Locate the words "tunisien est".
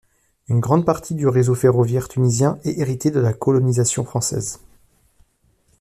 2.07-2.79